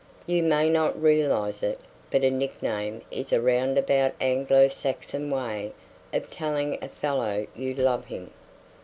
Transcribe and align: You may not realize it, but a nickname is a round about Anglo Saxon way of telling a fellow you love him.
You 0.25 0.41
may 0.41 0.67
not 0.67 0.99
realize 0.99 1.61
it, 1.61 1.79
but 2.09 2.23
a 2.23 2.31
nickname 2.31 3.03
is 3.11 3.31
a 3.31 3.39
round 3.39 3.77
about 3.77 4.13
Anglo 4.19 4.67
Saxon 4.67 5.29
way 5.29 5.73
of 6.11 6.31
telling 6.31 6.83
a 6.83 6.87
fellow 6.87 7.45
you 7.55 7.75
love 7.75 8.05
him. 8.05 8.31